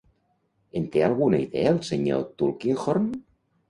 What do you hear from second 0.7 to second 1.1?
En té